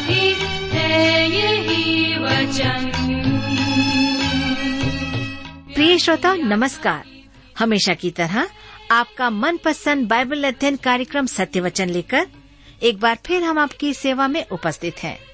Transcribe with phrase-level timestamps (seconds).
[0.00, 0.34] भी
[0.78, 2.90] है यही वचन।
[5.74, 7.04] प्रिय श्रोता, नमस्कार।
[7.58, 8.48] हमेशा की तरह
[8.90, 12.26] आपका मनपसंद बाइबल अध्ययन कार्यक्रम सत्य वचन लेकर
[12.82, 15.33] एक बार फिर हम आपकी सेवा में उपस्थित हैं।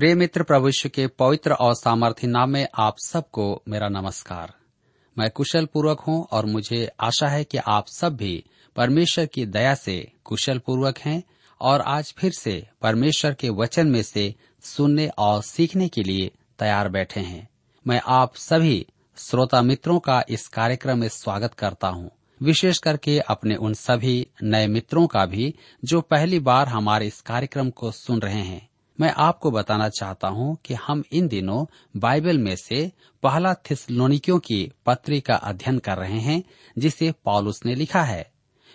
[0.00, 4.54] प्रिय मित्र प्रभुष्य के पवित्र और सामर्थ्य नाम में आप सबको मेरा नमस्कार।
[5.18, 8.44] मैं कुशल पूर्वक हूँ और मुझे आशा है कि आप सब भी
[8.76, 11.22] परमेश्वर की दया से कुशल पूर्वक हैं
[11.60, 16.88] और आज फिर से परमेश्वर के वचन में से सुनने और सीखने के लिए तैयार
[16.88, 17.48] बैठे हैं।
[17.86, 22.10] मैं आप सभी श्रोता मित्रों का इस कार्यक्रम में स्वागत करता हूँ।
[22.42, 25.54] विशेष करके अपने उन सभी नए मित्रों का भी
[25.84, 28.69] जो पहली बार हमारे इस कार्यक्रम को सुन रहे हैं।
[29.00, 34.72] मैं आपको बताना चाहता हूँ कि हम इन दिनों बाइबल में से पहला थिसलोनिकियों की
[34.86, 36.44] पत्री का अध्ययन कर रहे हैं,
[36.78, 38.30] जिसे पॉलुस ने लिखा है।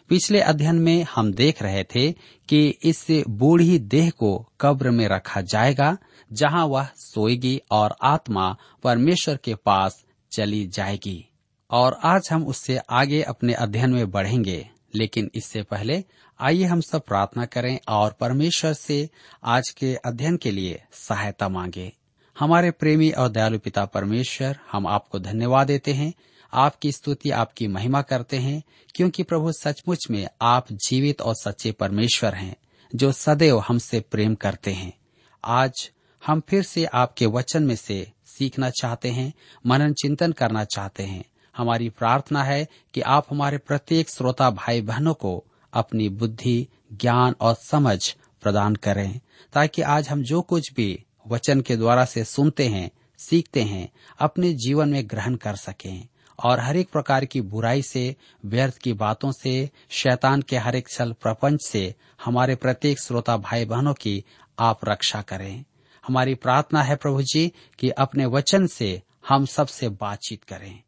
[0.09, 2.11] पिछले अध्ययन में हम देख रहे थे
[2.49, 5.97] कि इस बूढ़ी देह को कब्र में रखा जाएगा,
[6.33, 11.29] जहाँ वह सोएगी और आत्मा परमेश्वर के पास चली जाएगी।
[11.71, 16.03] और आज हम उससे आगे अपने अध्ययन में बढ़ेंगे। लेकिन इससे पहले
[16.39, 19.09] आइए हम सब प्रार्थना करें और परमेश्वर से
[19.43, 21.93] आज के अध्ययन के लिए सहायता मांगे।
[22.39, 26.13] हमारे प्रेमी और दयालु पिता परमेश्वर, हम आपको धन्यवाद देते हैं।
[26.53, 28.63] आपकी स्तुति, आपकी महिमा करते हैं,
[28.95, 32.55] क्योंकि प्रभु सचमुच में आप जीवित और सच्चे परमेश्वर हैं,
[32.95, 34.97] जो सदैव हमसे प्रेम करते हैं।
[35.45, 35.91] आज
[36.25, 39.33] हम फिर से आपके वचन में से सीखना चाहते हैं,
[39.65, 41.23] मनन चिंतन करना चाहते हैं।
[41.57, 47.55] हमारी प्रार्थना है कि आप हमारे प्रत्येक श्रोता भाई बहनों को अपनी बुद्धि, ज्ञान और
[47.55, 49.19] समझ प्रदान करें,
[49.53, 54.53] ताकि आज हम जो कुछ भी वचन के द्वारा से सुनते हैं, सीखते हैं, अपने
[54.53, 56.07] जीवन में ग्रहण कर सकें
[56.43, 58.15] और हर एक प्रकार की बुराई से,
[58.45, 61.95] व्यर्थ की बातों से, शैतान के हर एक छल प्रपंच से
[62.25, 64.23] हमारे प्रत्येक श्रोता भाई बहनों की
[64.59, 65.63] आप रक्षा करें।
[66.07, 70.81] हमारी प्रार्थना है प्रभु जी कि अपने वचन से हम सबसे बातचीत करें।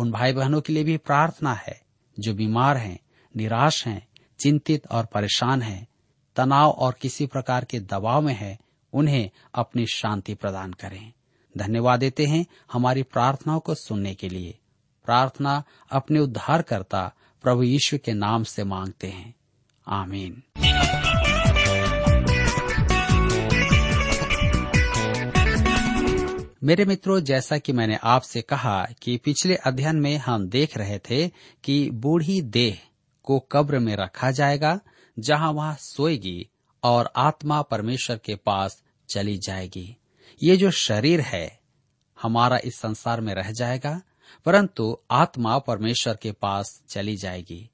[0.00, 1.82] उन भाई बहनों के लिए भी प्रार्थना है।
[2.20, 2.98] जो बीमार हैं,
[3.36, 4.08] निराश हैं,
[4.40, 5.88] चिंतित और परेशान हैं,
[6.36, 8.58] तनाव और किसी प्रकार के दबाव में है,
[8.92, 11.12] उन्हें अपनी शांति प्रदान करें।
[11.58, 14.58] धन्यवाद देते हैं हमारी प्रार्थनाओं को सुनने के लिए।
[15.04, 17.12] प्रार्थना अपने उद्धारकर्ता
[17.42, 19.34] प्रभु यीशु के नाम से मांगते हैं।
[19.88, 20.42] आमीन।
[26.62, 31.28] मेरे मित्रों, जैसा कि मैंने आपसे कहा कि पिछले अध्ययन में हम देख रहे थे
[31.64, 32.78] कि बूढ़ी देह
[33.24, 34.80] को कब्र में रखा जाएगा,
[35.18, 36.48] जहाँ वह सोएगी
[36.82, 39.96] और आत्मा परमेश्वर के पास चली जाएगी।
[40.42, 41.60] ये जो शरीर है,
[42.22, 44.00] हमारा इस संसार में रह जाएगा,
[44.44, 47.70] परंतु आत्मा परमेश्वर के पास चली जाएगी।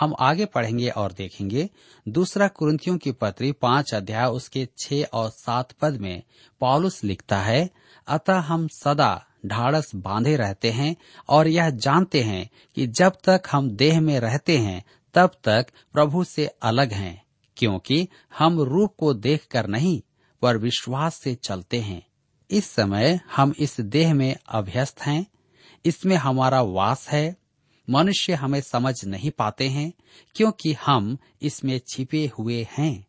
[0.00, 1.70] हम आगे पढ़ेंगे और देखेंगे।
[2.08, 6.22] दूसरा कुरुतियों की पत्री पाँच अध्याय उसके छह और सात पद में
[6.60, 7.70] पॉलुस लिखता है
[8.08, 10.96] अतः हम सदा ढाड़स बांधे रहते हैं
[11.28, 16.24] और यह जानते हैं कि जब तक हम देह में रहते हैं, तब तक प्रभु
[16.24, 17.24] से अलग हैं,
[17.56, 18.08] क्योंकि
[18.38, 20.02] हम रूप को देखकर नहीं,
[20.42, 22.06] पर विश्वास से चलते हैं।
[22.50, 25.26] इस समय हम इस देह में अभ्यस्त हैं।
[25.84, 27.36] इसमें हमारा वास है।
[27.90, 29.92] मनुष्य हमें समझ नहीं पाते हैं,
[30.34, 33.06] क्योंकि हम इसमें छिपे हुए हैं।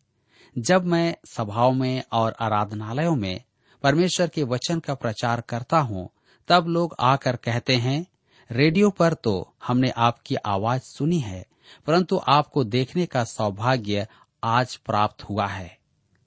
[0.58, 3.40] जब मैं सभाओं में और आराधनालयों में
[3.82, 6.08] परमेश्वर के वचन का प्रचार करता हूँ,
[6.48, 8.06] तब लोग आकर कहते हैं,
[8.50, 11.46] रेडियो पर तो हमने आपकी आवाज़ सुनी है,
[11.86, 14.06] परंतु आपको देखने का सौभाग्य
[14.44, 15.78] आज प्राप्त हुआ है।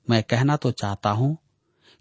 [0.10, 1.38] मैं कहना तो चाहता हूँ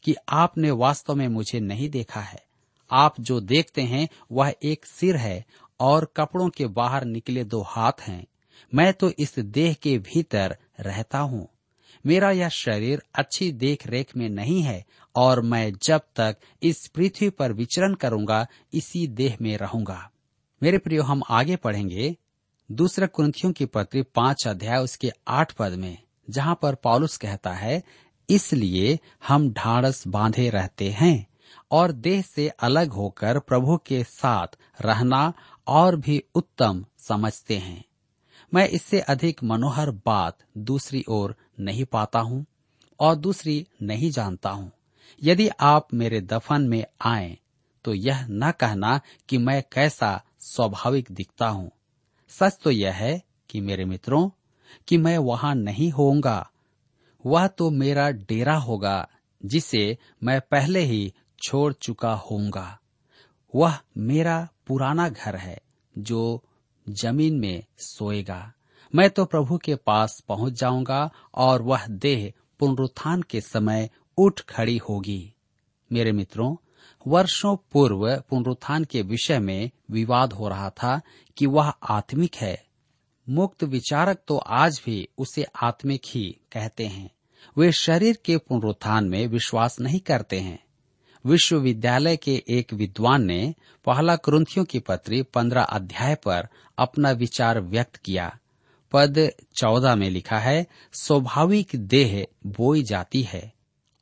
[0.05, 2.43] कि आपने वास्तव में मुझे नहीं देखा है।
[2.91, 5.45] आप जो देखते हैं, वह एक सिर है
[5.81, 8.27] और कपड़ों के बाहर निकले दो हाथ हैं।
[8.75, 11.49] मैं तो इस देह के भीतर रहता हूँ।
[12.05, 14.85] मेरा यह शरीर अच्छी देख रेख में नहीं है
[15.15, 20.11] और मैं जब तक इस पृथ्वी पर विचरण करूँगा, इसी देह में रहूँगा।
[20.63, 22.17] मेरे प्रियो, हम आगे पढ़ेंगे
[22.71, 25.99] दूसरे कुंथियों की पत्री पाँच अध्याय उसके आठ पद में,
[26.31, 27.83] जहाँ पर पॉलुस कहता है,
[28.29, 31.27] इसलिए हम ढाड़स बांधे रहते हैं
[31.71, 35.33] और देह से अलग होकर प्रभु के साथ रहना
[35.67, 37.85] और भी उत्तम समझते हैं।
[38.55, 42.45] मैं इससे अधिक मनोहर बात दूसरी ओर नहीं पाता हूँ
[43.01, 44.71] और दूसरी नहीं जानता हूँ।
[45.23, 47.39] यदि आप मेरे दफन में आए
[47.85, 51.71] तो यह न कहना कि मैं कैसा स्वाभाविक दिखता हूँ।
[52.29, 54.31] सच तो यह है कि मेरे मित्रों,
[54.89, 56.51] कि मैं वहाँ नहीं होऊँगा।
[57.27, 59.09] वह तो मेरा डेरा होगा,
[59.45, 61.13] जिसे मैं पहले ही
[61.43, 62.79] छोड़ चुका होऊँगा।
[63.55, 65.59] वह मेरा पुराना घर है,
[65.99, 66.45] जो
[66.89, 68.53] ज़मीन में सोएगा।
[68.95, 74.77] मैं तो प्रभु के पास पहुँच जाऊँगा और वह देह पुनरुत्थान के समय उठ खड़ी
[74.77, 75.35] होगी।
[75.93, 76.57] मेरे मित्रों,
[77.07, 81.01] वर्षों पूर्व पुनरुत्थान के विषय में विवाद हो रहा था
[81.37, 82.67] कि वह आत्मिक है।
[83.29, 87.11] मुक्त विचारक तो आज भी उसे आत्मिक ही कहते हैं।
[87.59, 90.65] वे शरीर के पुनरुत्थान में विश्वास नहीं करते हैं।
[91.27, 93.55] विश्वविद्यालय के एक विद्वान ने
[93.85, 96.49] पहला क्रंथियों की पत्री पंद्रह अध्याय पर
[96.79, 98.39] अपना विचार व्यक्त किया।
[98.93, 103.53] पद चौदह में लिखा है, स्वाभाविक देह बोई जाती है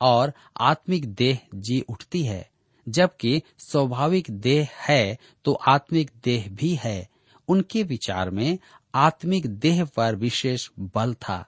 [0.01, 2.49] और आत्मिक देह जी उठती है।
[2.89, 7.09] जबकि स्वाभाविक देह है तो आत्मिक देह भी है।
[7.47, 8.57] उनके विचार में
[8.95, 11.45] आत्मिक देह पर विशेष बल था।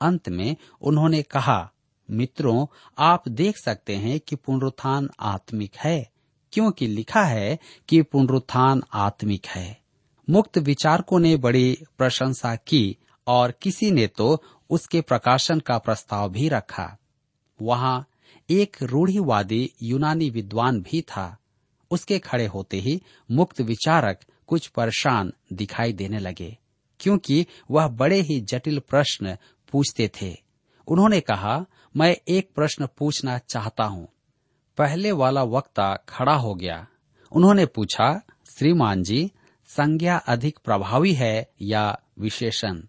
[0.00, 1.70] अंत में उन्होंने कहा
[2.08, 2.66] मित्रों,
[2.98, 6.10] आप देख सकते हैं कि पुनरुत्थान आत्मिक है,
[6.52, 7.58] क्योंकि लिखा है
[7.88, 9.82] कि पुनरुत्थान आत्मिक है।
[10.28, 12.96] मुक्त विचारकों ने बड़ी प्रशंसा की
[13.26, 16.96] और किसी ने तो उसके प्रकाशन का प्रस्ताव भी रखा।
[17.60, 18.06] वहाँ
[18.48, 21.36] एक रूढ़ीवादी यूनानी विद्वान भी था।
[21.90, 26.56] उसके खड़े होते ही मुक्त विचारक कुछ परेशान दिखाई देने लगे,
[27.00, 29.36] क्योंकि वह बड़े ही जटिल प्रश्न
[29.72, 30.34] पूछते थे।
[30.88, 31.64] उन्होंने कहा
[31.96, 34.08] मैं एक प्रश्न पूछना चाहता हूँ।
[34.78, 36.86] पहले वाला वक्ता खड़ा हो गया।
[37.32, 38.20] उन्होंने पूछा,
[38.58, 39.32] श्रीमान जी,
[39.66, 42.82] संज्ञा अधिक प्रभावी है या विशेषण?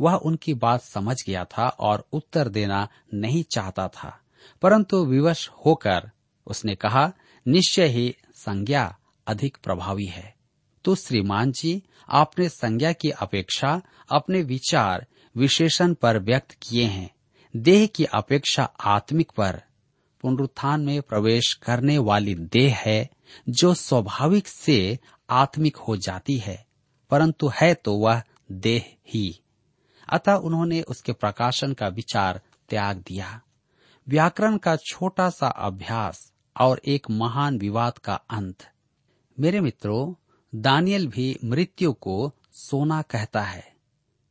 [0.00, 4.20] वह उनकी बात समझ गया था और उत्तर देना नहीं चाहता था।
[4.62, 6.10] परंतु विवश होकर
[6.46, 7.12] उसने कहा,
[7.48, 10.34] निश्चय ही संज्ञा अधिक प्रभावी है।
[10.84, 15.06] तो श्रीमान जी, आपने संज्ञा की अपेक्षा, अपने विचार
[15.36, 17.17] विशेषण पर व्यक्त किए हैं।
[17.56, 19.62] देह की अपेक्षा आत्मिक पर
[20.20, 23.10] पुनरुत्थान में प्रवेश करने वाली देह है,
[23.48, 24.98] जो स्वाभाविक से
[25.30, 26.66] आत्मिक हो जाती है,
[27.10, 28.22] परंतु है तो वह
[28.52, 29.40] देह ही।
[30.08, 33.40] अतः उन्होंने उसके प्रकाशन का विचार त्याग दिया।
[34.08, 38.70] व्याकरण का छोटा सा अभ्यास और एक महान विवाद का अंत।
[39.40, 40.14] मेरे मित्रों,
[40.54, 43.77] दानियल भी मृत्यु को सोना कहता है।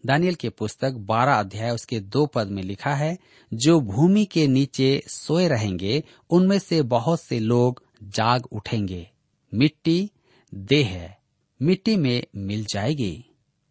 [0.06, 3.18] दानियल के पुस्तक बारह अध्याय उसके दो पद में लिखा है,
[3.54, 9.10] जो भूमि के नीचे सोए रहेंगे, उनमें से बहुत से लोग जाग उठेंगे।
[9.54, 10.12] मिट्टी
[10.56, 11.18] देह है,
[11.62, 13.26] मिट्टी में मिल जाएगी,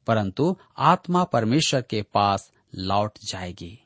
[0.07, 3.83] परंतु आत्मा परमेश्वर के पास लौट जाएगी।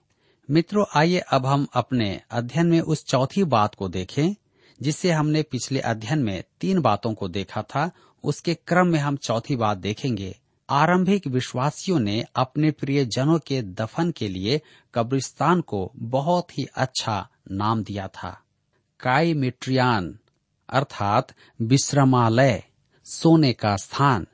[0.51, 4.35] मित्रों, आइए अब हम अपने अध्ययन में उस चौथी बात को देखें,
[4.83, 7.91] जिससे हमने पिछले अध्ययन में तीन बातों को देखा था।
[8.25, 10.40] उसके क्रम में हम चौथी बात देखेंगे।
[10.71, 14.61] आरंभिक विश्वासियों ने अपने प्रिय जनों के दफन के लिए
[14.95, 18.41] कब्रिस्तान को बहुत ही अच्छा नाम दिया था।
[19.00, 20.19] काई मिट्रियान
[20.69, 22.65] अर्थात विश्रमालय,
[23.05, 24.27] सोने का स्थान।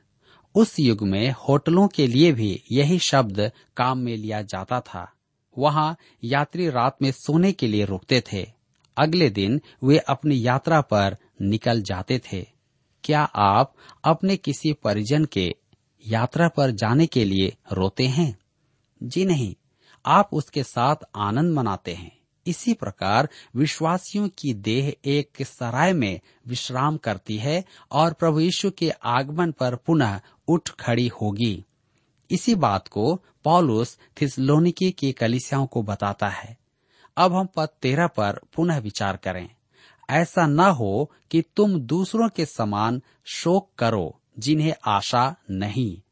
[0.54, 5.12] उस युग में होटलों के लिए भी यही शब्द काम में लिया जाता था।
[5.58, 8.52] वहाँ यात्री रात में सोने के लिए रुकते थे।
[8.96, 12.46] अगले दिन वे अपनी यात्रा पर निकल जाते थे।
[13.04, 13.74] क्या आप
[14.04, 15.54] अपने किसी परिजन के
[16.06, 18.38] यात्रा पर जाने के लिए रोते हैं।
[19.02, 19.54] जी नहीं,
[20.06, 26.96] आप उसके साथ आनंद मनाते हैं। इसी प्रकार विश्वासियों की देह एक सराय में विश्राम
[26.96, 31.64] करती है और प्रभु यीशु के आगमन पर पुनः उठ खड़ी होगी।
[32.30, 36.56] इसी बात को पॉलुस थिसलोनिकी की कलिसियाओं को बताता है।
[37.16, 39.50] अब हम पद तेरह पर पुनः विचार करें।
[40.10, 46.02] ऐसा न हो कि तुम दूसरों के समान शोक करो। जिन्हें आशा नहीं।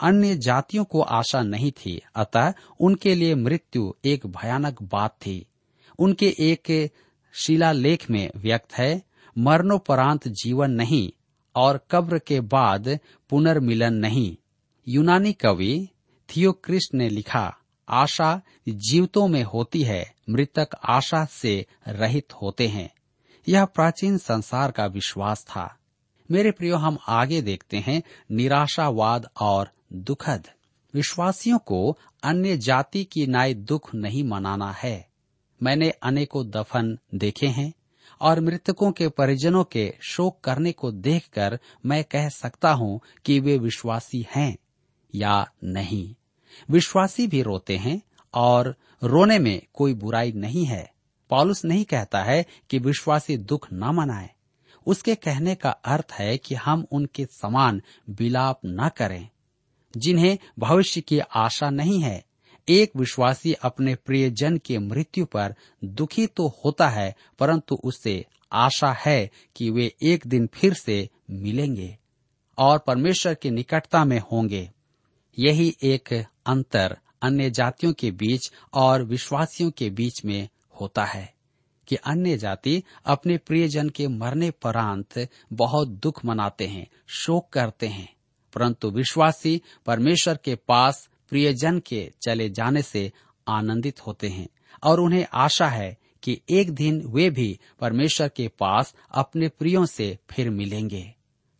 [0.00, 5.46] अन्य जातियों को आशा नहीं थी, अतः उनके लिए मृत्यु एक भयानक बात थी।
[5.98, 6.90] उनके एक
[7.32, 9.02] शिलालेख में व्यक्त है,
[9.38, 11.12] मरणोपरांत जीवन नहीं
[11.56, 12.98] और कब्र के बाद
[13.30, 14.36] पुनर्मिलन नहीं।
[14.88, 15.88] यूनानी कवि
[16.36, 17.56] थियोक्रिस्ट ने लिखा,
[17.88, 22.90] आशा जीवतों में होती है, मृतक आशा से रहित होते हैं।
[23.48, 25.78] यह प्राचीन संसार का विश्वास था।
[26.32, 30.48] मेरे प्रियो, हम आगे देखते हैं निराशावाद और दुखद।
[30.94, 35.08] विश्वासियों को अन्य जाति की नाई दुख नहीं मनाना है।
[35.62, 37.72] मैंने अनेकों दफन देखे हैं
[38.20, 43.58] और मृतकों के परिजनों के शोक करने को देखकर मैं कह सकता हूँ कि वे
[43.58, 44.56] विश्वासी हैं
[45.14, 46.14] या नहीं।
[46.70, 48.02] विश्वासी भी रोते हैं
[48.34, 50.92] और रोने में कोई बुराई नहीं है।
[51.30, 54.30] पॉलुस नहीं कहता है कि विश्वासी दुख न मनाए।
[54.86, 59.28] उसके कहने का अर्थ है कि हम उनके समान विलाप न करें,
[59.94, 62.24] जिन्हें भविष्य की आशा नहीं है।
[62.68, 69.30] एक विश्वासी अपने प्रियजन के मृत्यु पर दुखी तो होता है, परंतु उससे आशा है
[69.56, 71.96] कि वे एक दिन फिर से मिलेंगे
[72.58, 74.70] और परमेश्वर की निकटता में होंगे।
[75.38, 76.12] यही एक
[76.46, 80.48] अंतर अन्य जातियों के बीच और विश्वासियों के बीच में
[80.80, 81.32] होता है।
[81.88, 88.14] कि अन्य जाति अपने प्रियजन के मरने परांत बहुत दुख मनाते हैं, शोक करते हैं।
[88.54, 93.12] परंतु विश्वासी परमेश्वर के पास प्रियजन के चले जाने से
[93.48, 94.48] आनंदित होते हैं
[94.82, 100.18] और उन्हें आशा है कि एक दिन वे भी परमेश्वर के पास अपने प्रियों से
[100.30, 101.14] फिर मिलेंगे।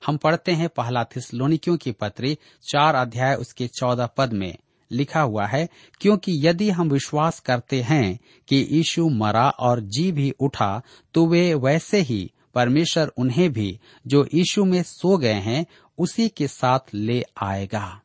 [0.07, 4.57] हम पढ़ते हैं पहला थिसलोनिकियों की पत्री चार अध्याय उसके चौदह पद में।
[4.92, 5.68] लिखा हुआ है,
[6.00, 8.18] क्योंकि यदि हम विश्वास करते हैं
[8.49, 10.82] कि यीशु मरा और जी भी उठा
[11.14, 15.66] तो वे वैसे ही परमेश्वर उन्हें भी, जो यीशु में सो गए हैं,
[15.99, 18.00] उसी के साथ ले आएगा।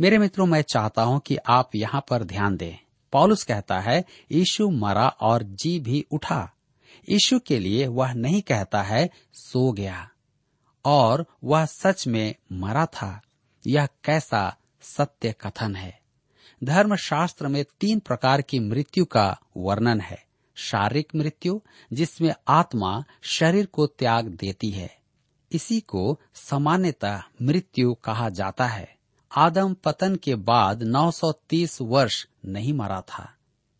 [0.00, 2.76] मेरे मित्रों, मैं चाहता हूँ कि आप यहाँ पर ध्यान दें।
[3.12, 6.52] पॉलुस कहता है, यीशु मरा और जी भी उठा।
[7.08, 10.10] यीशु के लिए वह नहीं कहता है, सो गया।
[10.84, 13.22] और वह सच में मरा था।
[13.66, 15.99] यह कैसा सत्य कथन है।
[16.64, 21.60] धर्मशास्त्र में तीन प्रकार की मृत्यु का वर्णन है। शारीरिक मृत्यु,
[21.92, 24.98] जिसमें आत्मा शरीर को त्याग देती है।
[25.52, 28.96] इसी को सामान्यतः मृत्यु कहा जाता है।
[29.36, 33.34] आदम पतन के बाद 930 वर्ष नहीं मरा था।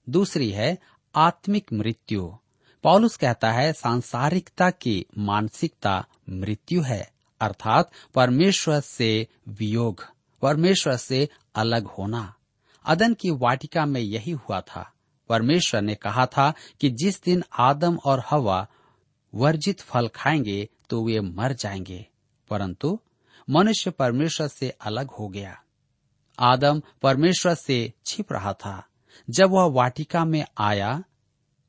[0.09, 0.79] दूसरी है
[1.15, 2.33] आत्मिक मृत्यु।
[2.83, 10.07] पॉलुस कहता है, सांसारिकता की मानसिकता मृत्यु है, अर्थात परमेश्वर से वियोग,
[10.43, 12.35] परमेश्वर से अलग होना।
[12.85, 14.93] अदन की वाटिका में यही हुआ था।
[15.29, 18.69] परमेश्वर ने कहा था कि जिस दिन आदम और हवा
[19.35, 22.07] वर्जित फल खाएँगे तो वे मर जाएँगे।
[22.49, 23.01] परंतु
[23.51, 25.63] मनुष्य परमेश्वर से अलग हो गया।
[26.39, 28.87] आदम परमेश्वर से छिप रहा था।
[29.31, 31.05] जब वह वाटिका में आया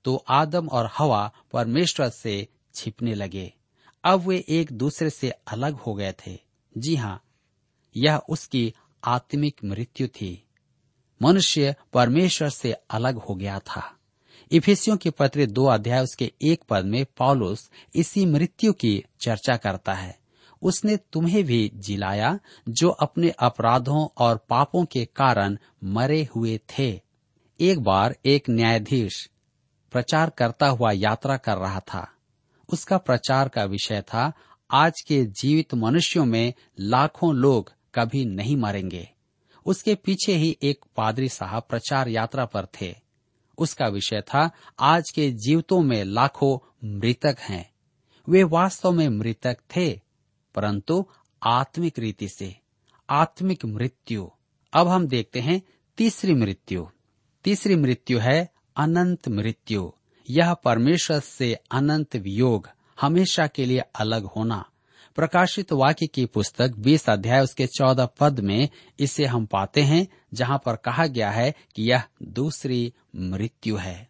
[0.04, 3.54] तो आदम और हवा परमेश्वर से छिपने लगे।
[4.04, 6.40] अब वे एक दूसरे से अलग हो गए थे।
[6.78, 7.24] जी हाँ
[7.96, 10.48] यह उसकी आत्मिक मृत्यु थी।
[11.22, 13.98] मनुष्य परमेश्वर से अलग हो गया था।
[14.52, 19.94] इफिसियों के पत्र दो अध्याय उसके एक पद में पॉलुस इसी मृत्यु की चर्चा करता
[19.94, 20.20] है।
[20.62, 27.02] उसने तुम्हें भी जिलाया जो अपने अपराधों और पापों के कारण मरे हुए थे।
[27.60, 29.30] एक बार एक न्यायाधीश
[29.92, 32.12] प्रचार करता हुआ यात्रा कर रहा था।
[32.74, 34.34] उसका प्रचार का विषय था,
[34.72, 39.11] आज के जीवित मनुष्यों में लाखों लोग कभी नहीं मरेंगे।
[39.66, 42.96] उसके पीछे ही एक पादरी साहब प्रचार यात्रा पर थे।
[43.58, 47.72] उसका विषय था, आज के जीवतों में लाखों मृतक हैं।
[48.30, 50.02] वे वास्तव में मृतक थे,
[50.56, 51.06] परंतु
[51.44, 52.56] आत्मिक रीति से,
[53.10, 54.30] आत्मिक मृत्यु।
[54.74, 55.62] अब हम देखते हैं
[55.98, 56.88] तीसरी मृत्यु।
[57.44, 59.92] तीसरी मृत्यु है अनंत मृत्यु।
[60.30, 62.70] यह परमेश्वर से अनंत वियोग,
[63.02, 64.70] हमेशा के लिए अलग होना।
[65.16, 70.62] प्रकाशित वाक्य की पुस्तक बीस अध्याय उसके चौदह पद में इसे हम पाते हैं, जहाँ
[70.66, 74.10] पर कहा गया है कि यह दूसरी मृत्यु है।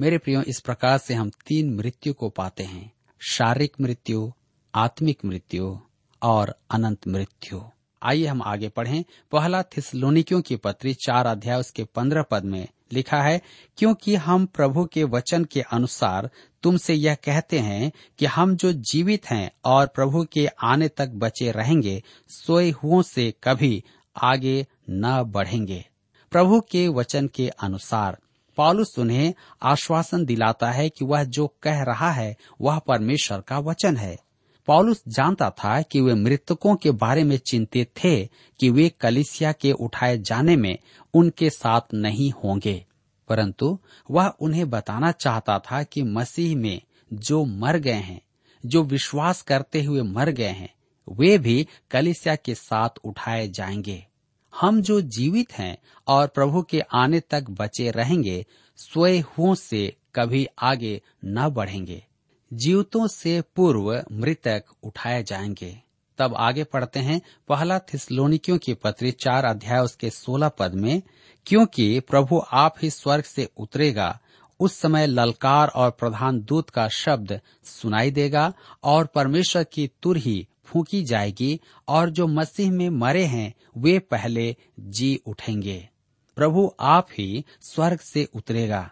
[0.00, 2.92] मेरे प्रियो, इस प्रकार से हम तीन मृत्यु को पाते हैं।
[3.28, 4.32] शारीरिक मृत्यु,
[4.74, 5.78] आत्मिक मृत्यु
[6.22, 7.62] और अनंत मृत्यु।
[8.02, 13.22] आइए हम आगे पढ़ें। पहला थिसलोनिकियों की पत्री चार अध्याय उसके पंद्रह पद में लिखा
[13.22, 13.40] है,
[13.76, 16.30] क्योंकि हम प्रभु के वचन के अनुसार
[16.64, 21.50] तुमसे यह कहते हैं कि हम जो जीवित हैं और प्रभु के आने तक बचे
[21.50, 23.84] रहेंगे, सोए हुओं से कभी
[24.22, 25.84] आगे न बढ़ेंगे।
[26.30, 28.18] प्रभु के वचन के अनुसार,
[28.56, 33.96] पॉलुस उन्हें आश्वासन दिलाता है कि वह जो कह रहा है, वह परमेश्वर का वचन
[33.96, 34.16] है।
[34.66, 38.28] पॉलुस जानता था कि वे मृतकों के बारे में चिंतित थे
[38.60, 40.78] कि वे कलिसिया के उठाए जाने में
[41.14, 42.86] उनके साथ नहीं होंगे।
[43.28, 43.78] परंतु
[44.10, 48.20] वह उन्हें बताना चाहता था कि मसीह में जो मर गए हैं,
[48.66, 50.74] जो विश्वास करते हुए मर गए हैं,
[51.08, 54.06] वे भी कलिसिया के साथ उठाए जाएँगे।
[54.60, 55.78] हम जो जीवित हैं
[56.08, 62.06] और प्रभु के आने तक बचे रहेंगे स्वय से कभी आगे न बढ़ेंगे।
[62.52, 65.82] जीवतों से पूर्व मृतक उठाए जाएँगे।
[66.18, 71.02] तब आगे पढ़ते हैं, पहला थिसलोनिकियों की पत्री चार अध्याय उसके सोलह पद में
[71.46, 74.20] क्योंकि प्रभु आप ही स्वर्ग से उतरेगा,
[74.60, 78.52] उस समय ललकार और प्रधान दूत का शब्द सुनाई देगा
[78.84, 84.56] और परमेश्वर की तुर ही फूकी जाएगी और जो मसीह में मरे हैं, वे पहले
[84.80, 85.88] जी उठेंगे।
[86.36, 88.90] प्रभु आप ही स्वर्ग से उतरेगा।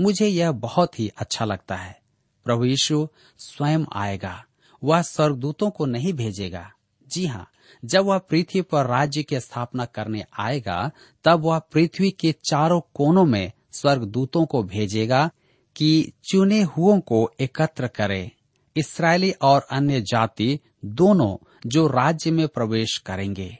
[0.00, 2.00] मुझे यह बहुत ही अच्छा लगता है।
[2.44, 4.44] प्रभु यीशु स्वयं आएगा,
[4.84, 6.72] वह स्वर्गदूतों को नहीं भेजेगा।
[7.08, 7.50] जी हाँ
[7.84, 10.90] जब वह पृथ्वी पर राज्य की स्थापना करने आएगा,
[11.24, 15.30] तब वह पृथ्वी के चारों कोनों में स्वर्गदूतों को भेजेगा
[15.76, 18.30] कि चुने हुओं को एकत्र करे।
[18.76, 23.58] इसराइली और अन्य जाति दोनों जो राज्य में प्रवेश करेंगे।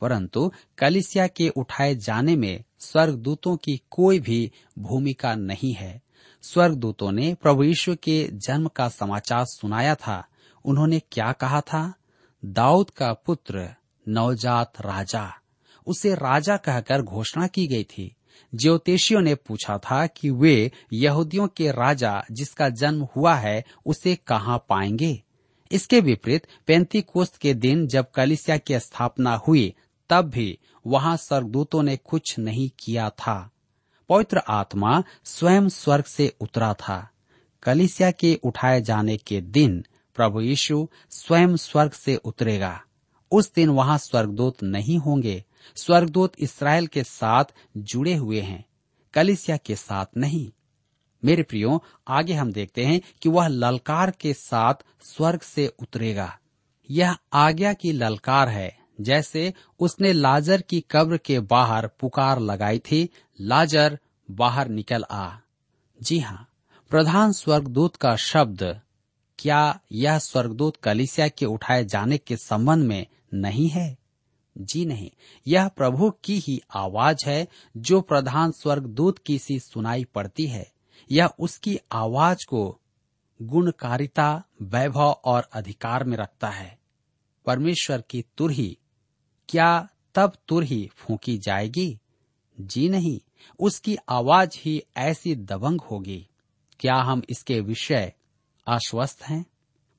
[0.00, 6.02] परंतु कलिसिया के उठाए जाने में स्वर्गदूतों की कोई भी भूमिका नहीं है।
[6.42, 10.24] स्वर्गदूतों ने प्रभु यीशु के जन्म का समाचार सुनाया था।
[10.64, 11.94] उन्होंने क्या कहा था?
[12.44, 13.74] दाऊद का पुत्र
[14.08, 15.32] नवजात राजा।
[15.86, 18.16] उसे राजा कहकर घोषणा की गई थी।
[18.54, 24.66] ज्योतिषियों ने पूछा था कि वे यहूदियों के राजा जिसका जन्म हुआ है, उसे कहाँ
[24.68, 25.22] पाएँगे?
[25.72, 29.74] इसके विपरीत पैंती कोस्त के दिन जब कलिसिया की स्थापना हुई,
[30.08, 33.50] तब भी वहाँ स्वर्गदूतों ने कुछ नहीं किया था।
[34.08, 37.10] पवित्र आत्मा स्वयं स्वर्ग से उतरा था।
[37.62, 39.84] कलिसिया के उठाए जाने के दिन
[40.14, 42.80] प्रभु यीशु स्वयं स्वर्ग से उतरेगा।
[43.32, 45.44] उस दिन वहाँ स्वर्गदूत नहीं होंगे।
[45.76, 47.44] स्वर्गदूत इसराइल के साथ
[47.76, 48.64] जुड़े हुए हैं,
[49.14, 50.50] कलिसिया के साथ नहीं।
[51.24, 56.38] मेरे प्रियो, आगे हम देखते हैं कि वह ललकार के साथ स्वर्ग से उतरेगा।
[56.90, 63.08] यह आज्ञा की ललकार है, जैसे उसने लाजर की कब्र के बाहर पुकार लगाई थी,
[63.40, 63.98] लाजर
[64.30, 65.30] बाहर निकल आ।
[66.02, 66.48] जी हाँ
[66.90, 68.80] प्रधान स्वर्गदूत का शब्द
[69.38, 73.98] क्या यह स्वर्गदूत कलिसिया के उठाए जाने के संबंध में नहीं है?
[74.58, 75.10] जी नहीं।
[75.46, 80.72] यह प्रभु की ही आवाज़ है जो प्रधान स्वर्गदूत की सी सुनाई पड़ती है।
[81.10, 82.80] यह उसकी आवाज़ को
[83.42, 86.78] गुणकारिता, वैभव और अधिकार में रखता है।
[87.46, 88.78] परमेश्वर की तुरही,
[89.48, 91.98] क्या तब तुरही फूकी जाएगी?
[92.60, 93.20] जी नहीं।
[93.58, 96.28] उसकी आवाज़ ही ऐसी दबंग होगी।
[96.80, 98.12] क्या हम इसके विषय
[98.66, 99.46] आश्वस्त हैं।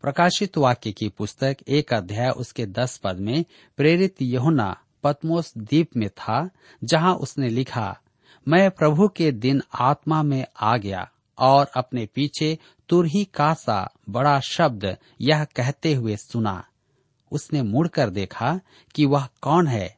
[0.01, 3.45] प्रकाशित वाक्य की पुस्तक, एक अध्याय, उसके दस पद में,
[3.77, 6.49] प्रेरित यहुना पतमोस द्वीप में था,
[6.83, 7.99] जहाँ उसने लिखा,
[8.47, 14.39] मैं प्रभु के दिन आत्मा में आ गया और अपने पीछे तुरही का सा बड़ा
[14.39, 16.65] शब्द यह कहते हुए सुना।
[17.31, 18.59] उसने मुड़कर देखा
[18.95, 19.97] कि वह कौन है।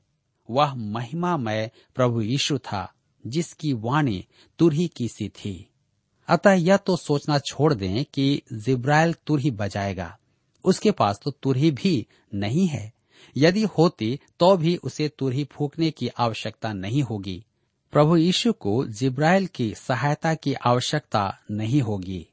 [0.50, 2.94] वह महिमामय प्रभु यीशु था,
[3.28, 4.26] जिसकी वाणी
[4.60, 5.70] तुरही की सी थी।
[6.28, 10.18] अतः यह तो सोचना छोड़ दें कि जिब्राइल तुरही बजाएगा।
[10.66, 12.94] उसके पास तो तुरही भी नहीं है।
[13.38, 17.46] यदि होती तो भी उसे तुरही फूकने की आवश्यकता नहीं होगी।
[17.92, 22.28] प्रभु यीशु को जिब्राइल की सहायता की आवश्यकता नहीं होगी।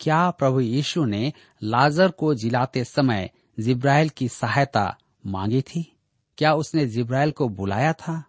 [0.00, 4.96] क्या प्रभु यीशु ने लाजर को जिलाते समय जिब्राइल की सहायता
[5.26, 5.96] मांगी थी?
[6.38, 8.24] क्या उसने जिब्राइल को बुलाया था?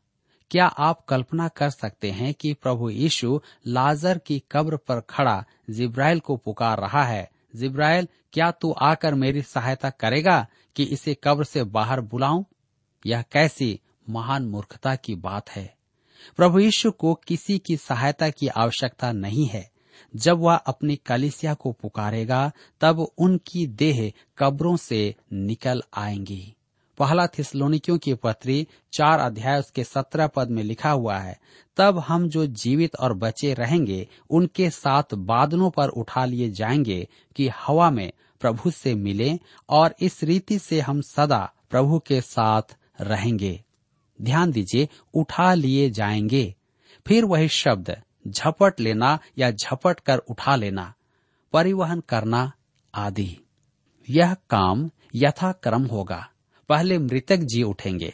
[0.51, 6.19] क्या आप कल्पना कर सकते हैं कि प्रभु यीशु लाजर की कब्र पर खड़ा जिब्राइल
[6.19, 7.31] को पुकार रहा है?
[7.55, 12.43] जिब्राइल, क्या तू आकर मेरी सहायता करेगा कि इसे कब्र से बाहर बुलाऊं?
[13.05, 15.75] यह कैसी महान मूर्खता की बात है।
[16.38, 19.71] प्रभु यीशु को किसी की सहायता की आवश्यकता नहीं है।
[20.15, 26.55] जब वह अपनी कलिसिया को पुकारेगा, तब उनकी देह कब्रों से निकल आएँगी।
[26.99, 31.39] पहला थिसलोनिकियों की पत्री चार अध्याय उसके सत्रह पद में लिखा हुआ है,
[31.77, 37.47] तब हम जो जीवित और बचे रहेंगे, उनके साथ बादलों पर उठा लिए जाएँगे कि
[37.47, 42.62] हवा में प्रभु से मिले और इस रीति से हम सदा प्रभु के साथ
[43.01, 43.63] रहेंगे।
[44.21, 46.55] ध्यान दीजिए, उठा लिए जाएँगे।
[47.07, 50.93] फिर वही शब्द, झपट लेना या झपट कर उठा लेना,
[51.53, 52.51] परिवहन करना
[52.95, 53.38] आदि।
[54.09, 56.29] यह काम यथाक्रम होगा।
[56.69, 58.13] पहले मृतक जी उठेंगे।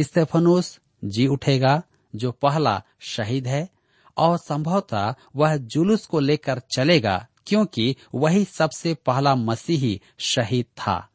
[0.00, 1.82] स्टेफनोस जी उठेगा,
[2.16, 3.68] जो पहला शहीद है,
[4.16, 11.08] और संभवतः वह जुलूस को लेकर चलेगा, क्योंकि वही सबसे पहला मसीही शहीद था।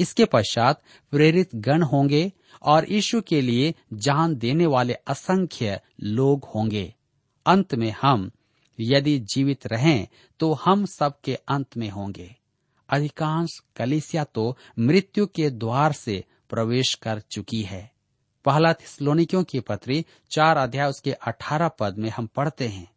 [0.00, 6.94] इसके पश्चात प्रेरित गण होंगे, और यीशु के लिए जान देने वाले असंख्य लोग होंगे।
[7.46, 8.30] अंत में हम,
[8.80, 10.08] यदि जीवित रहें
[10.40, 12.36] तो हम सबके अंत में होंगे।
[12.92, 17.92] अधिकांश कलिसिया तो मृत्यु के द्वार से प्रवेश कर चुकी है।
[18.44, 22.92] पहला थिस्लोनिकियों की पत्री चार अध्याय उसके अठारह पद में हम पढ़ते हैं।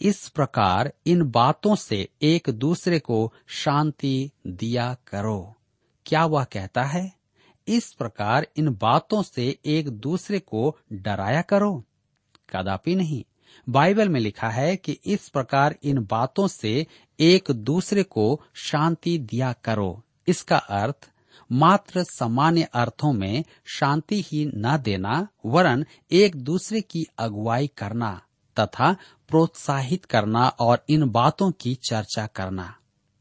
[0.00, 5.54] इस प्रकार इन बातों से एक दूसरे को शांति दिया करो।
[6.06, 7.12] क्या वह कहता है?
[7.68, 11.84] इस प्रकार इन बातों से एक दूसरे को डराया करो?
[12.50, 13.24] कदापि नहीं।
[13.68, 16.86] बाइबल में लिखा है कि इस प्रकार इन बातों से
[17.20, 21.10] एक दूसरे को शांति दिया करो। इसका अर्थ,
[21.52, 28.22] मात्र सामान्य अर्थों में शांति ही न देना, वरन एक दूसरे की अगुवाई करना,
[28.60, 28.92] तथा
[29.28, 32.76] प्रोत्साहित करना और इन बातों की चर्चा करना।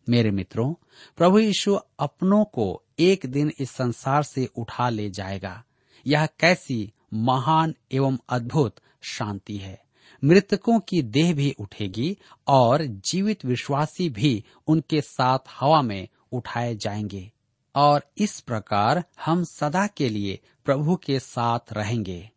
[0.10, 0.74] मेरे मित्रों,
[1.18, 5.64] प्रभु यीशु अपनों को एक दिन इस संसार से उठा ले जाएगा।
[6.08, 9.85] यह कैसी महान एवं अद्भुत शांति है।
[10.26, 17.32] मृतकों की देह भी उठेगी और जीवित विश्वासी भी उनके साथ हवा में उठाए जाएँगे।
[17.76, 22.32] और इस प्रकार हम सदा के लिए प्रभु के साथ रहेंगे।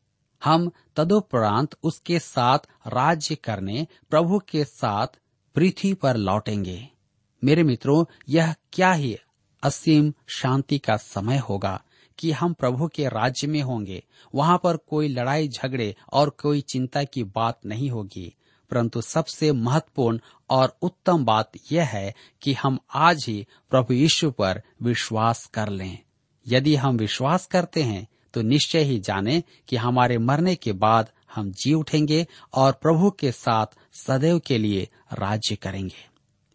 [0.44, 5.06] हम तदुपरांत उसके साथ राज्य करने, प्रभु के साथ
[5.54, 6.88] पृथ्वी पर लौटेंगे।
[7.44, 9.18] मेरे मित्रों, यह क्या ही
[9.62, 11.84] असीम शांति का समय होगा।
[12.18, 14.04] कि हम प्रभु के राज्य में होंगे।
[14.34, 18.34] वहाँ पर कोई लड़ाई झगड़े और कोई चिंता की बात नहीं होगी।
[18.70, 20.18] परंतु सबसे महत्वपूर्ण
[20.50, 25.98] और उत्तम बात यह है कि हम आज ही प्रभु यीशु पर विश्वास कर लें।
[26.48, 31.50] यदि हम विश्वास करते हैं तो निश्चय ही जाने कि हमारे मरने के बाद हम
[31.50, 36.08] जी उठेंगे और प्रभु के साथ सदैव के लिए राज्य करेंगे।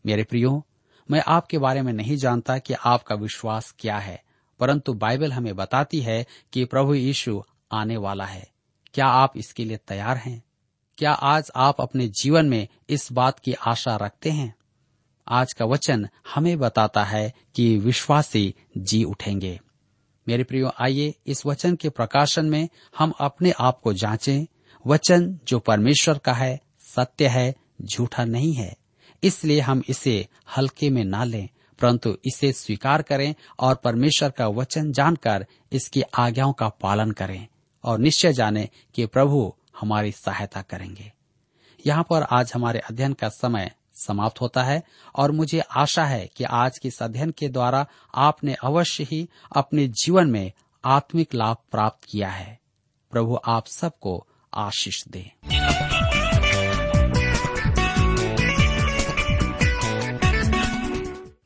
[0.06, 0.66] मेरे प्रियो,
[1.12, 4.23] मैं आपके बारे में नहीं जानता कि आपका विश्वास क्या है।
[4.64, 8.52] परंतु बाइबल हमें बताती है कि प्रभु यीशु आने वाला है।
[8.94, 10.44] क्या आप इसके लिए तैयार हैं?
[10.98, 14.56] क्या आज आप अपने जीवन में इस बात की आशा रखते हैं?
[15.28, 19.60] आज का वचन हमें बताता है कि विश्वासी जी उठेंगे।
[20.28, 24.46] मेरे प्रियो, आइए इस वचन के प्रकाशन में हम अपने आप को जांचें।
[24.88, 28.78] वचन जो परमेश्वर का है, सत्य है, झूठा नहीं है।
[29.24, 31.50] इसलिए हम इसे हल्के में ना लें।
[31.82, 37.48] परंतु इसे स्वीकार करें और परमेश्वर का वचन जानकर इसकी आज्ञाओं का पालन करें
[37.84, 41.12] और निश्चय जाने कि प्रभु हमारी सहायता करेंगे।
[41.88, 44.84] यहाँ पर आज हमारे अध्ययन का समय समाप्त होता है
[45.16, 49.88] और मुझे आशा है कि आज के इस अध्ययन के द्वारा आपने अवश्य ही अपने
[49.88, 50.52] जीवन में
[50.86, 52.60] आत्मिक लाभ प्राप्त किया है।
[53.12, 55.32] प्रभु आप सबको आशीष दे।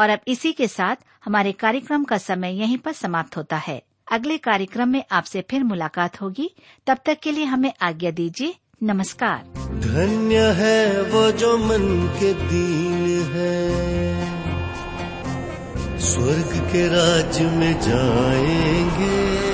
[0.00, 3.82] और अब इसी के साथ हमारे कार्यक्रम का समय यहीं पर समाप्त होता है।
[4.12, 6.54] अगले कार्यक्रम में आपसे फिर मुलाकात होगी।
[6.86, 9.38] तब तक के लिए हमें आज्ञा दीजिए। नमस्कार।
[9.80, 13.70] धन्य है वो जो मन के दीन है।
[15.98, 19.50] स्वर्ग के राज्य में जाएँगे।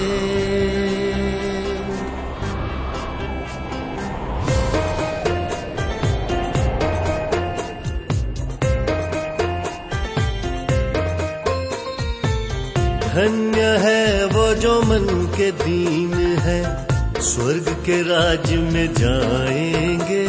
[15.37, 16.87] के दीन है,
[17.21, 20.27] स्वर्ग के राज्य में जाएँगे।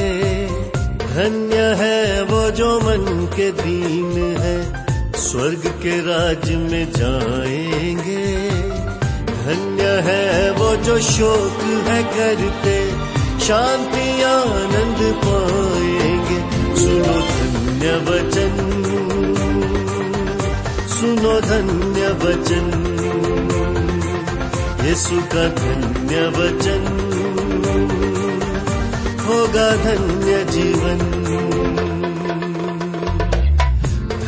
[0.98, 8.50] धन्य है वो जो मन के दीन है, स्वर्ग के राज में जाएँगे।
[9.30, 12.92] धन्य है वो जो शोक है करते,
[13.46, 16.40] शांति आनंद पाएँगे।
[16.76, 18.56] सुनो धन्य वचन,
[20.90, 22.97] सुनो धन्य वचन।
[24.88, 26.84] यीशु का धन्य वचन
[29.26, 31.00] होगा धन्य जीवन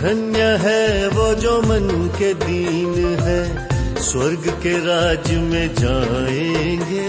[0.02, 3.69] धन्य है वो जो मन के दीन है,
[4.02, 7.08] स्वर्ग के राज में जाएँगे।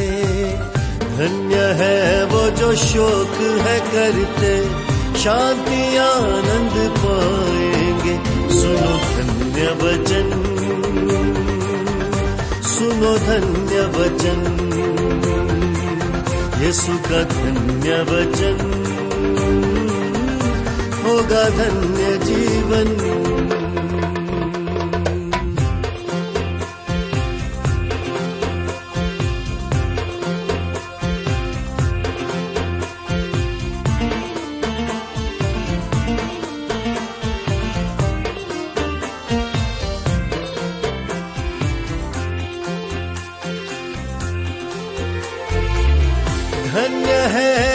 [1.18, 4.54] धन्य है वो जो शोक है करते,
[5.18, 8.16] शांति आनंद पाएँगे।
[8.60, 10.49] सुनो धन्य वचन
[12.80, 14.38] सुनो धन्य वचन
[16.62, 18.56] यीशु का धन्य वचन
[21.04, 23.59] होगा धन्य जीवन।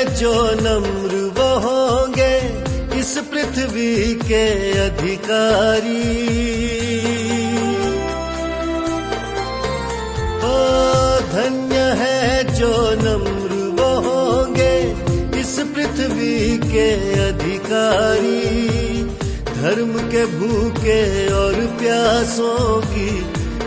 [0.06, 2.38] जो नम्र वो होंगे
[3.00, 6.02] इस पृथ्वी के अधिकारी।
[10.38, 10.56] ओ,
[11.34, 14.96] धन्य है जो नम्र वो होंगे
[15.40, 18.56] इस पृथ्वी के अधिकारी।
[19.62, 23.22] धर्म के भूखे और प्यासों की,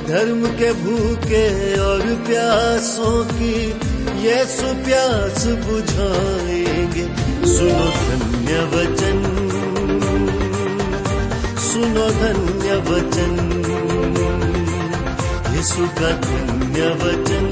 [0.09, 3.88] धर्म के भूखे और प्यासों की
[4.19, 7.05] यीशु प्यास बुझाएँगे।
[7.47, 9.19] सुनो धन्य वचन।
[11.59, 13.35] सुनो धन्य वचन।
[15.55, 17.47] यीशु का धन्य वचन।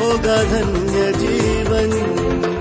[0.00, 2.57] होगा धन्य जीवन।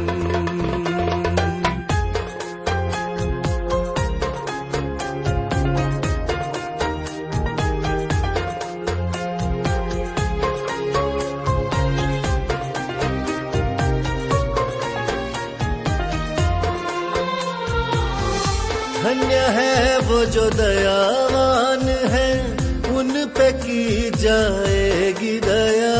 [20.07, 22.57] वो जो दयावान है,
[22.97, 25.95] उन पे की जाएगी दया।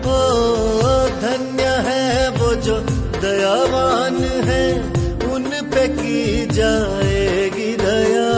[0.00, 0.28] ओ,
[1.08, 2.78] धन्य है वो जो
[3.20, 4.82] दयावान है,
[5.32, 8.32] उन पे की जाएगी दया।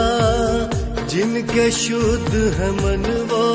[1.07, 3.45] जिनके शुद्ध है मन वो,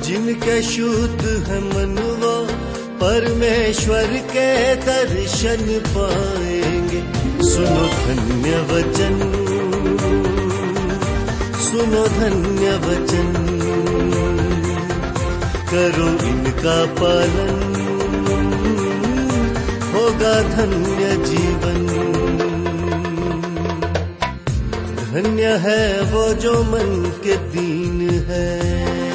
[0.00, 2.64] जिनके शुद्ध है मन वो,
[2.98, 7.00] परमेश्वर के दर्शन पाएँगे।
[7.50, 9.16] सुनो धन्य वचन।
[11.58, 13.60] सुनो धन्य वचन।
[15.70, 17.74] करो इनका पालन।
[19.94, 21.86] होगा धन्य जीवन।
[25.12, 29.13] धन्य है वो जो मन के दीन है।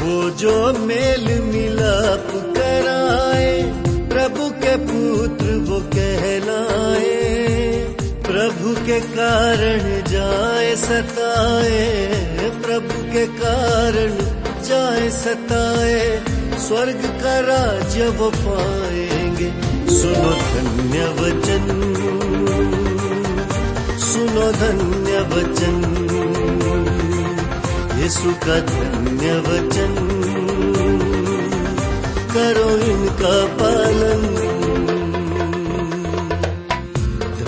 [0.00, 3.62] वो जो मेल मिलाप कराए,
[4.08, 7.24] प्रभु के पुत्र वो कहलाए।
[8.22, 12.06] प्रभु के कारण जाए सताए,
[12.50, 14.18] प्रभु के कारण
[14.62, 16.24] जाए सताए।
[16.58, 19.52] स्वर्ग का राज्य वो पाएँगे।
[19.94, 21.94] सुनो धन्य वचन।
[24.14, 25.76] सुनो धन्य वचन।
[28.02, 29.94] यीशु का धन्य वचन।
[32.34, 34.34] करो इनका पालन।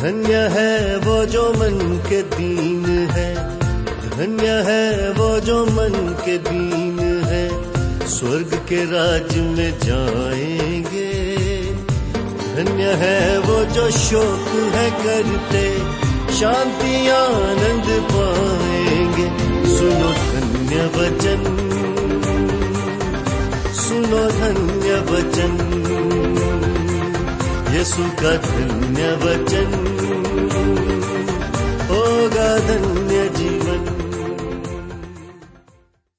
[0.02, 3.34] धन्य है वो जो मन के दीन है।
[4.10, 7.48] धन्य है वो जो मन के दीन है।
[8.06, 11.26] स्वर्ग के राज में जाएँगे।
[12.56, 15.95] धन्य है वो जो शोक है करते।
[16.36, 19.28] शांति आनंद पाएँगे।
[19.76, 21.40] सुनो धन्य वचन।
[23.74, 25.52] सुनो धन्य वचन।
[27.72, 29.70] यीशु का धन्य वचन।
[31.90, 33.05] होगा धन्य